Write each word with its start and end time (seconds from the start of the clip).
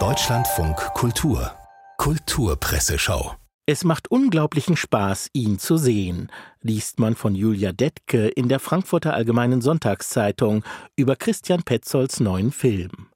Deutschlandfunk 0.00 0.76
Kultur 0.94 1.52
Kulturpresseschau 1.96 3.36
es 3.66 3.84
macht 3.84 4.10
unglaublichen 4.10 4.76
Spaß, 4.76 5.30
ihn 5.32 5.60
zu 5.60 5.76
sehen, 5.76 6.30
liest 6.60 6.98
man 6.98 7.14
von 7.14 7.36
Julia 7.36 7.70
Detke 7.72 8.26
in 8.26 8.48
der 8.48 8.58
Frankfurter 8.58 9.14
Allgemeinen 9.14 9.62
Sonntagszeitung 9.62 10.64
über 10.96 11.14
Christian 11.14 11.62
Petzolds 11.62 12.18
neuen 12.18 12.50
Film. 12.50 13.13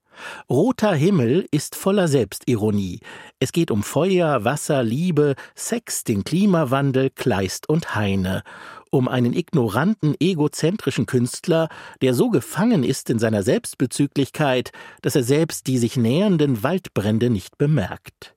Roter 0.48 0.94
Himmel 0.94 1.46
ist 1.50 1.74
voller 1.74 2.08
Selbstironie. 2.08 3.00
Es 3.38 3.52
geht 3.52 3.70
um 3.70 3.82
Feuer, 3.82 4.44
Wasser, 4.44 4.82
Liebe, 4.82 5.34
Sex, 5.54 6.04
den 6.04 6.24
Klimawandel, 6.24 7.10
Kleist 7.10 7.68
und 7.68 7.94
Heine. 7.94 8.42
Um 8.90 9.06
einen 9.06 9.34
ignoranten, 9.34 10.14
egozentrischen 10.18 11.06
Künstler, 11.06 11.68
der 12.00 12.14
so 12.14 12.30
gefangen 12.30 12.84
ist 12.84 13.10
in 13.10 13.18
seiner 13.18 13.42
Selbstbezüglichkeit, 13.42 14.72
dass 15.02 15.14
er 15.14 15.24
selbst 15.24 15.66
die 15.66 15.78
sich 15.78 15.96
nähernden 15.96 16.62
Waldbrände 16.62 17.28
nicht 17.28 17.58
bemerkt. 17.58 18.34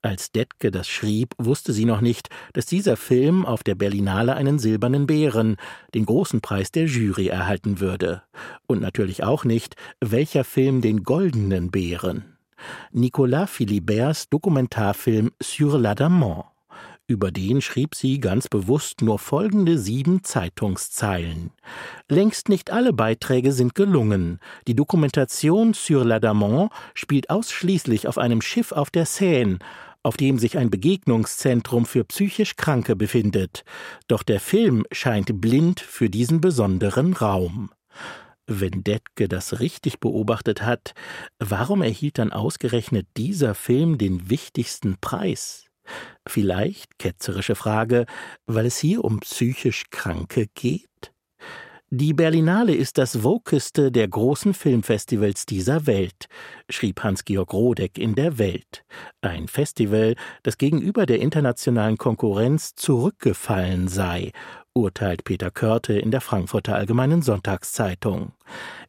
Als 0.00 0.30
Detke 0.30 0.70
das 0.70 0.88
schrieb, 0.88 1.34
wusste 1.38 1.72
sie 1.72 1.84
noch 1.84 2.00
nicht, 2.00 2.28
dass 2.52 2.66
dieser 2.66 2.96
Film 2.96 3.44
auf 3.44 3.64
der 3.64 3.74
Berlinale 3.74 4.36
einen 4.36 4.60
silbernen 4.60 5.08
Bären, 5.08 5.56
den 5.92 6.06
großen 6.06 6.40
Preis 6.40 6.70
der 6.70 6.86
Jury, 6.86 7.26
erhalten 7.26 7.80
würde. 7.80 8.22
Und 8.68 8.80
natürlich 8.80 9.24
auch 9.24 9.44
nicht, 9.44 9.74
welcher 10.00 10.44
Film 10.44 10.82
den 10.82 11.02
goldenen 11.02 11.72
Bären. 11.72 12.36
Nicolas 12.92 13.50
Philiberts 13.50 14.28
Dokumentarfilm 14.28 15.32
Sur 15.42 15.74
l'Adamant. 15.78 16.44
Über 17.10 17.30
den 17.30 17.62
schrieb 17.62 17.94
sie 17.94 18.20
ganz 18.20 18.48
bewusst 18.48 19.00
nur 19.00 19.18
folgende 19.18 19.78
sieben 19.78 20.22
Zeitungszeilen. 20.24 21.52
Längst 22.06 22.50
nicht 22.50 22.70
alle 22.70 22.92
Beiträge 22.92 23.52
sind 23.52 23.74
gelungen. 23.74 24.40
Die 24.66 24.74
Dokumentation 24.74 25.72
Sur 25.72 26.04
l'Adamant 26.04 26.70
spielt 26.92 27.30
ausschließlich 27.30 28.08
auf 28.08 28.18
einem 28.18 28.42
Schiff 28.42 28.72
auf 28.72 28.90
der 28.90 29.06
Seine, 29.06 29.58
auf 30.02 30.16
dem 30.16 30.38
sich 30.38 30.58
ein 30.58 30.70
Begegnungszentrum 30.70 31.86
für 31.86 32.04
psychisch 32.04 32.56
Kranke 32.56 32.96
befindet. 32.96 33.64
Doch 34.06 34.22
der 34.22 34.40
Film 34.40 34.84
scheint 34.92 35.40
blind 35.40 35.80
für 35.80 36.08
diesen 36.08 36.40
besonderen 36.40 37.12
Raum. 37.12 37.70
Wenn 38.46 38.82
Detke 38.82 39.28
das 39.28 39.60
richtig 39.60 40.00
beobachtet 40.00 40.62
hat, 40.62 40.94
warum 41.38 41.82
erhielt 41.82 42.18
dann 42.18 42.32
ausgerechnet 42.32 43.06
dieser 43.16 43.54
Film 43.54 43.98
den 43.98 44.30
wichtigsten 44.30 44.96
Preis? 45.00 45.66
Vielleicht, 46.26 46.98
ketzerische 46.98 47.54
Frage, 47.54 48.06
weil 48.46 48.66
es 48.66 48.78
hier 48.78 49.04
um 49.04 49.20
psychisch 49.20 49.84
Kranke 49.90 50.46
geht? 50.54 51.12
Die 51.90 52.12
Berlinale 52.12 52.74
ist 52.74 52.98
das 52.98 53.24
wokeste 53.24 53.90
der 53.90 54.08
großen 54.08 54.52
Filmfestivals 54.52 55.46
dieser 55.46 55.86
Welt, 55.86 56.26
schrieb 56.68 57.02
Hans-Georg 57.02 57.54
Rodeck 57.54 57.96
in 57.96 58.14
der 58.14 58.36
Welt. 58.36 58.84
Ein 59.22 59.48
Festival, 59.48 60.14
das 60.42 60.58
gegenüber 60.58 61.06
der 61.06 61.20
internationalen 61.20 61.96
Konkurrenz 61.96 62.74
zurückgefallen 62.74 63.88
sei, 63.88 64.32
urteilt 64.74 65.24
Peter 65.24 65.50
Körte 65.50 65.94
in 65.94 66.10
der 66.10 66.20
Frankfurter 66.20 66.74
Allgemeinen 66.74 67.22
Sonntagszeitung. 67.22 68.32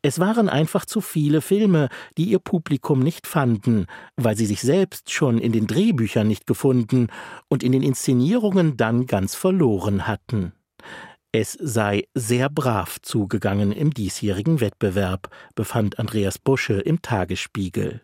Es 0.02 0.20
waren 0.20 0.50
einfach 0.50 0.84
zu 0.84 1.00
viele 1.00 1.40
Filme, 1.40 1.88
die 2.18 2.26
ihr 2.26 2.40
Publikum 2.40 3.00
nicht 3.00 3.28
fanden, 3.28 3.86
weil 4.18 4.36
sie 4.36 4.46
sich 4.46 4.60
selbst 4.60 5.10
schon 5.10 5.38
in 5.38 5.54
den 5.54 5.68
Drehbüchern 5.68 6.28
nicht 6.28 6.46
gefunden 6.46 7.08
und 7.48 7.64
in 7.64 7.72
den 7.72 7.82
Inszenierungen 7.82 8.76
dann 8.76 9.06
ganz 9.06 9.36
verloren 9.36 10.06
hatten. 10.06 10.52
Es 11.32 11.54
sei 11.54 12.08
sehr 12.16 12.50
brav 12.50 12.98
zugegangen 13.04 13.72
im 13.72 13.94
diesjährigen 13.94 14.62
Wettbewerb, 14.62 15.30
befand 15.54 16.00
Andreas 16.00 16.40
Busche 16.40 16.80
im 16.82 17.04
Tagesspiegel. 17.04 18.02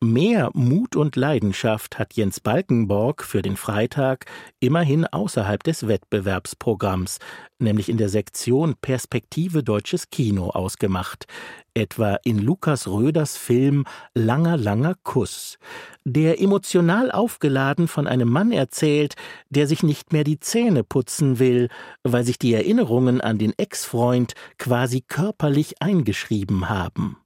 Mehr 0.00 0.50
Mut 0.54 0.94
und 0.94 1.16
Leidenschaft 1.16 1.98
hat 1.98 2.14
Jens 2.14 2.38
Balkenborg 2.38 3.24
für 3.24 3.42
den 3.42 3.56
Freitag 3.56 4.26
immerhin 4.60 5.04
außerhalb 5.06 5.60
des 5.64 5.88
Wettbewerbsprogramms, 5.88 7.18
nämlich 7.58 7.88
in 7.88 7.96
der 7.96 8.08
Sektion 8.08 8.76
Perspektive 8.80 9.64
deutsches 9.64 10.08
Kino 10.10 10.50
ausgemacht, 10.50 11.26
etwa 11.74 12.14
in 12.22 12.38
Lukas 12.38 12.86
Röders 12.86 13.36
Film 13.36 13.86
Langer, 14.14 14.56
langer 14.56 14.94
Kuss, 15.02 15.58
der 16.04 16.40
emotional 16.40 17.10
aufgeladen 17.10 17.88
von 17.88 18.06
einem 18.06 18.28
Mann 18.28 18.52
erzählt, 18.52 19.16
der 19.50 19.66
sich 19.66 19.82
nicht 19.82 20.12
mehr 20.12 20.22
die 20.22 20.38
Zähne 20.38 20.84
putzen 20.84 21.40
will, 21.40 21.70
weil 22.04 22.22
sich 22.22 22.38
die 22.38 22.54
Erinnerungen 22.54 23.20
an 23.20 23.36
den 23.38 23.52
Ex-Freund 23.58 24.34
quasi 24.58 25.00
körperlich 25.00 25.82
eingeschrieben 25.82 26.68
haben 26.68 27.16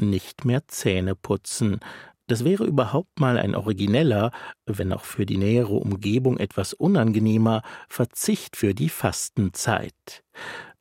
nicht 0.00 0.44
mehr 0.44 0.66
Zähne 0.68 1.14
putzen. 1.14 1.80
Das 2.26 2.44
wäre 2.44 2.64
überhaupt 2.64 3.20
mal 3.20 3.38
ein 3.38 3.54
origineller, 3.54 4.32
wenn 4.66 4.92
auch 4.92 5.04
für 5.04 5.24
die 5.24 5.38
nähere 5.38 5.74
Umgebung 5.74 6.36
etwas 6.36 6.74
unangenehmer, 6.74 7.62
Verzicht 7.88 8.56
für 8.56 8.74
die 8.74 8.90
Fastenzeit. 8.90 10.22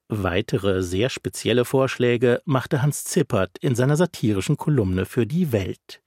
Weitere 0.10 0.84
sehr 0.84 1.10
spezielle 1.10 1.66
Vorschläge 1.66 2.42
machte 2.46 2.82
Hans 2.82 3.04
Zippert 3.04 3.58
in 3.60 3.76
seiner 3.76 3.98
satirischen 3.98 4.56
Kolumne 4.56 5.06
für 5.06 5.28
die 5.28 5.52
Welt. 5.52 6.02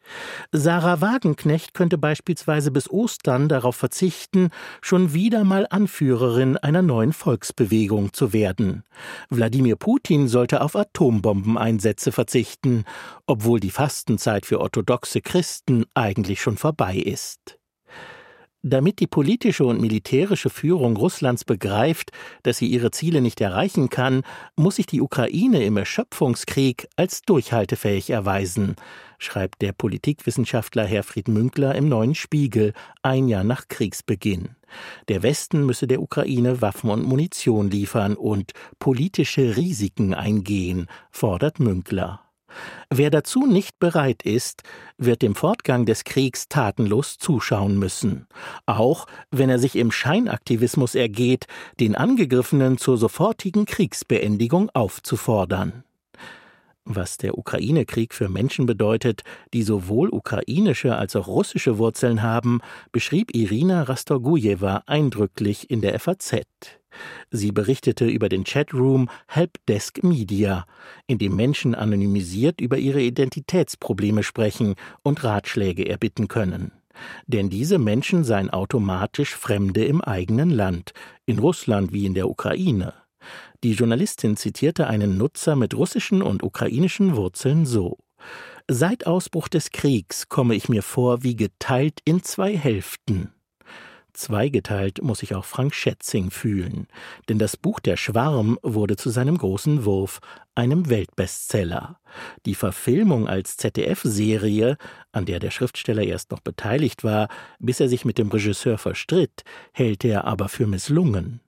Sarah 0.53 1.03
Wagenknecht 1.03 1.75
könnte 1.75 1.99
beispielsweise 1.99 2.71
bis 2.71 2.89
Ostern 2.89 3.51
darauf 3.51 3.77
verzichten, 3.77 4.49
schon 4.81 5.13
wieder 5.13 5.45
mal 5.45 5.67
Anführerin 5.69 6.57
einer 6.57 6.81
neuen 6.81 7.13
Volksbewegung 7.13 8.15
zu 8.15 8.33
werden. 8.33 8.85
Wladimir 9.29 9.77
Putin 9.77 10.29
sollte 10.29 10.63
auf 10.63 10.77
Atombombeneinsätze 10.77 12.11
verzichten, 12.11 12.85
obwohl 13.27 13.61
die 13.61 13.71
Fastenzeit 13.71 14.47
für 14.47 14.61
orthodoxe 14.61 15.21
Christen 15.21 15.85
eigentlich 15.93 16.41
schon 16.41 16.57
vorbei 16.57 16.97
ist. 16.97 17.60
Damit 18.63 19.01
die 19.01 19.07
politische 19.07 19.65
und 19.65 19.81
militärische 19.81 20.51
Führung 20.51 20.95
Russlands 20.95 21.47
begreift, 21.47 22.13
dass 22.43 22.59
sie 22.59 22.67
ihre 22.67 22.91
Ziele 22.91 23.23
nicht 23.23 23.41
erreichen 23.41 23.89
kann, 23.89 24.23
muss 24.55 24.77
sich 24.77 24.85
die 24.85 25.01
Ukraine 25.01 25.65
im 25.65 25.79
Erschöpfungskrieg 25.79 26.87
als 26.95 27.23
durchhaltefähig 27.23 28.11
erweisen, 28.11 28.77
schreibt 29.19 29.63
der 29.63 29.73
Politikwissenschaftler 29.73 30.85
Herfried 30.85 31.29
Münkler 31.29 31.75
im 31.75 31.89
Neuen 31.89 32.15
Spiegel 32.15 32.75
ein 33.03 33.29
Jahr 33.29 33.45
nach 33.45 33.67
Kriegsbeginn. 33.69 34.51
Der 35.09 35.23
Westen 35.23 35.65
müsse 35.65 35.87
der 35.87 36.03
Ukraine 36.03 36.61
Waffen 36.61 36.91
und 36.91 37.03
Munition 37.03 37.71
liefern 37.71 38.15
und 38.15 38.53
politische 38.79 39.57
Risiken 39.57 40.13
eingehen, 40.13 40.87
fordert 41.11 41.61
Münkler. 41.61 42.30
Wer 42.91 43.11
dazu 43.11 43.47
nicht 43.47 43.79
bereit 43.79 44.23
ist, 44.23 44.63
wird 44.99 45.23
dem 45.23 45.35
Fortgang 45.35 45.87
des 45.87 46.05
Kriegs 46.05 46.49
tatenlos 46.49 47.19
zuschauen 47.19 47.79
müssen, 47.79 48.27
auch 48.67 49.07
wenn 49.31 49.51
er 49.51 49.59
sich 49.59 49.77
im 49.77 49.91
Scheinaktivismus 49.91 50.95
ergeht, 50.95 51.47
den 51.79 51.95
Angegriffenen 51.95 52.79
zur 52.79 52.97
sofortigen 52.97 53.65
Kriegsbeendigung 53.65 54.71
aufzufordern. 54.75 55.85
Was 56.85 57.19
der 57.19 57.39
Ukraine-Krieg 57.39 58.15
für 58.15 58.29
Menschen 58.29 58.67
bedeutet, 58.67 59.23
die 59.53 59.63
sowohl 59.63 60.09
ukrainische 60.09 60.97
als 60.97 61.15
auch 61.15 61.29
russische 61.29 61.79
Wurzeln 61.79 62.23
haben, 62.23 62.61
beschrieb 62.91 63.35
Irina 63.35 63.83
Rastorgujewa 63.83 64.83
eindrücklich 64.87 65.71
in 65.71 65.83
der 65.83 66.01
FAZ. 66.01 66.80
Sie 67.31 67.53
berichtete 67.53 68.07
über 68.07 68.29
den 68.29 68.45
Chatroom 68.45 69.09
Helpdesk 69.29 70.03
Media, 70.03 70.67
in 71.07 71.19
dem 71.19 71.37
Menschen 71.37 71.75
anonymisiert 71.75 72.61
über 72.61 72.79
ihre 72.79 73.03
Identitätsprobleme 73.03 74.23
sprechen 74.23 74.75
und 75.03 75.23
Ratschläge 75.25 75.89
erbitten 75.89 76.29
können. 76.29 76.73
Denn 77.27 77.49
diese 77.49 77.79
Menschen 77.79 78.25
seien 78.25 78.51
automatisch 78.51 79.35
Fremde 79.35 79.85
im 79.85 80.01
eigenen 80.01 80.51
Land, 80.51 80.93
in 81.27 81.39
Russland 81.39 81.93
wie 81.93 82.07
in 82.07 82.15
der 82.15 82.29
Ukraine. 82.29 82.95
Die 83.63 83.73
Journalistin 83.73 84.37
zitierte 84.37 84.87
einen 84.87 85.17
Nutzer 85.17 85.57
mit 85.57 85.75
russischen 85.75 86.23
und 86.23 86.43
ukrainischen 86.43 87.17
Wurzeln 87.17 87.67
so 87.67 87.99
Seit 88.69 89.07
Ausbruch 89.07 89.49
des 89.49 89.73
Kriegs 89.73 90.29
komme 90.29 90.55
ich 90.55 90.69
mir 90.69 90.83
vor 90.83 91.25
wie 91.25 91.35
geteilt 91.35 92.01
in 92.05 92.23
zwei 92.23 92.57
Hälften. 92.57 93.33
Zweigeteilt 94.13 95.03
muss 95.03 95.21
sich 95.21 95.35
auch 95.35 95.45
Frank 95.45 95.75
Schätzing 95.75 96.31
fühlen, 96.31 96.87
denn 97.29 97.39
das 97.39 97.57
Buch 97.57 97.81
Der 97.81 97.97
Schwarm 97.97 98.59
wurde 98.63 98.97
zu 98.97 99.11
seinem 99.11 99.39
großen 99.39 99.85
Wurf, 99.85 100.21
einem 100.55 100.89
Weltbestseller. 100.89 101.99
Die 102.47 102.55
Verfilmung 102.55 103.29
als 103.29 103.57
ZDF-Serie, 103.57 104.77
an 105.13 105.27
der 105.27 105.39
der 105.39 105.51
Schriftsteller 105.51 106.03
erst 106.03 106.31
noch 106.31 106.41
beteiligt 106.41 107.05
war, 107.05 107.29
bis 107.59 107.81
er 107.81 107.89
sich 107.89 108.05
mit 108.05 108.19
dem 108.19 108.29
Regisseur 108.29 108.79
verstritt, 108.79 109.45
hält 109.73 110.05
er 110.05 110.25
aber 110.25 110.49
für 110.49 110.67
misslungen. 110.67 111.41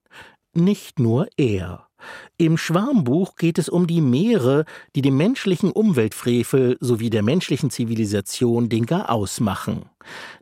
Nicht 0.54 0.98
nur 0.98 1.28
er. 1.36 1.88
Im 2.36 2.56
Schwarmbuch 2.56 3.36
geht 3.36 3.58
es 3.58 3.68
um 3.68 3.86
die 3.86 4.00
Meere, 4.00 4.64
die 4.94 5.02
dem 5.02 5.16
menschlichen 5.16 5.70
Umweltfrevel 5.70 6.76
sowie 6.80 7.10
der 7.10 7.22
menschlichen 7.22 7.70
Zivilisation 7.70 8.68
den 8.68 8.86
Garaus 8.86 9.40
machen. 9.40 9.86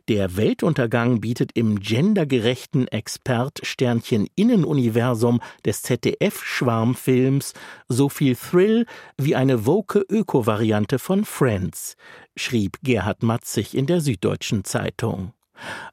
Der 0.07 0.35
Weltuntergang 0.37 1.21
bietet 1.21 1.51
im 1.53 1.79
gendergerechten 1.79 2.87
Expert-Sternchen 2.87 4.27
Innenuniversum 4.35 5.41
des 5.65 5.83
ZDF-Schwarmfilms 5.83 7.53
so 7.87 8.09
viel 8.09 8.35
Thrill 8.35 8.85
wie 9.17 9.35
eine 9.35 9.65
woke 9.65 9.99
Öko-Variante 9.99 10.99
von 10.99 11.25
Friends, 11.25 11.95
schrieb 12.35 12.77
Gerhard 12.83 13.23
Matzig 13.23 13.75
in 13.75 13.85
der 13.85 14.01
Süddeutschen 14.01 14.63
Zeitung. 14.63 15.33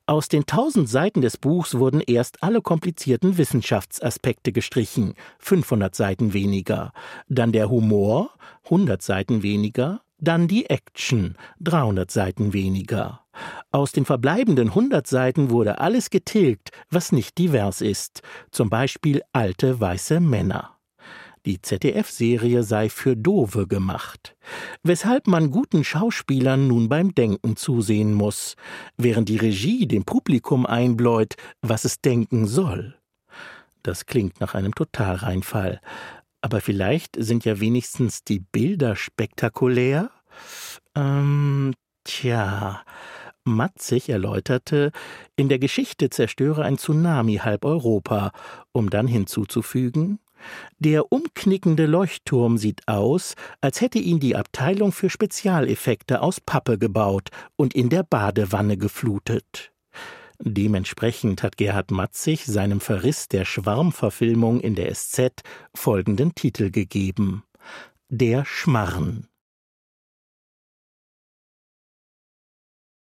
Aus 0.06 0.28
den 0.28 0.46
tausend 0.46 0.88
Seiten 0.88 1.20
des 1.20 1.36
Buchs 1.36 1.74
wurden 1.74 2.00
erst 2.00 2.42
alle 2.42 2.60
komplizierten 2.62 3.38
Wissenschaftsaspekte 3.38 4.52
gestrichen, 4.52 5.14
500 5.38 5.94
Seiten 5.94 6.32
weniger, 6.32 6.92
dann 7.28 7.52
der 7.52 7.70
Humor, 7.70 8.30
100 8.64 9.02
Seiten 9.02 9.42
weniger, 9.42 10.00
dann 10.18 10.48
die 10.48 10.66
Action, 10.68 11.36
300 11.60 12.10
Seiten 12.10 12.52
weniger. 12.52 13.20
Aus 13.70 13.92
den 13.92 14.04
verbleibenden 14.04 14.68
100 14.68 15.06
Seiten 15.06 15.50
wurde 15.50 15.78
alles 15.78 16.10
getilgt, 16.10 16.70
was 16.90 17.12
nicht 17.12 17.38
divers 17.38 17.80
ist, 17.80 18.22
zum 18.50 18.68
Beispiel 18.68 19.22
alte 19.32 19.80
weiße 19.80 20.20
Männer. 20.20 20.77
Die 21.46 21.62
ZDF-Serie 21.62 22.62
sei 22.62 22.88
für 22.88 23.16
Dove 23.16 23.66
gemacht, 23.66 24.36
weshalb 24.82 25.26
man 25.26 25.50
guten 25.50 25.84
Schauspielern 25.84 26.66
nun 26.66 26.88
beim 26.88 27.14
Denken 27.14 27.56
zusehen 27.56 28.12
muss, 28.14 28.56
während 28.96 29.28
die 29.28 29.36
Regie 29.36 29.86
dem 29.86 30.04
Publikum 30.04 30.66
einbläut, 30.66 31.34
was 31.62 31.84
es 31.84 32.00
denken 32.00 32.46
soll. 32.46 32.96
Das 33.82 34.06
klingt 34.06 34.40
nach 34.40 34.54
einem 34.54 34.74
Totalreinfall. 34.74 35.80
Aber 36.40 36.60
vielleicht 36.60 37.16
sind 37.18 37.44
ja 37.44 37.60
wenigstens 37.60 38.24
die 38.24 38.40
Bilder 38.40 38.96
spektakulär? 38.96 40.10
Ähm, 40.94 41.74
tja. 42.04 42.82
Matzig 43.44 44.10
erläuterte, 44.10 44.92
in 45.36 45.48
der 45.48 45.58
Geschichte 45.58 46.10
zerstöre 46.10 46.64
ein 46.64 46.76
Tsunami 46.76 47.36
halb 47.36 47.64
Europa, 47.64 48.32
um 48.72 48.90
dann 48.90 49.06
hinzuzufügen, 49.06 50.18
der 50.78 51.12
umknickende 51.12 51.86
Leuchtturm 51.86 52.58
sieht 52.58 52.86
aus, 52.88 53.34
als 53.60 53.80
hätte 53.80 53.98
ihn 53.98 54.20
die 54.20 54.36
Abteilung 54.36 54.92
für 54.92 55.10
Spezialeffekte 55.10 56.20
aus 56.20 56.40
Pappe 56.40 56.78
gebaut 56.78 57.30
und 57.56 57.74
in 57.74 57.88
der 57.88 58.02
Badewanne 58.02 58.76
geflutet. 58.76 59.72
Dementsprechend 60.40 61.42
hat 61.42 61.56
Gerhard 61.56 61.90
Matzig 61.90 62.44
seinem 62.46 62.80
Verriss 62.80 63.28
der 63.28 63.44
Schwarmverfilmung 63.44 64.60
in 64.60 64.74
der 64.74 64.94
SZ 64.94 65.42
folgenden 65.74 66.34
Titel 66.34 66.70
gegeben 66.70 67.42
Der 68.08 68.44
Schmarren. 68.44 69.27